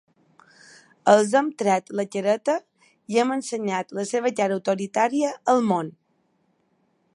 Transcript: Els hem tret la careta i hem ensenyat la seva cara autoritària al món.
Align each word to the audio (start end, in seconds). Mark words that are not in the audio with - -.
Els 1.11 1.35
hem 1.39 1.51
tret 1.63 1.91
la 1.99 2.05
careta 2.15 2.55
i 3.15 3.21
hem 3.25 3.35
ensenyat 3.37 3.95
la 3.99 4.07
seva 4.15 4.33
cara 4.41 4.57
autoritària 4.61 5.35
al 5.55 5.65
món. 5.69 5.93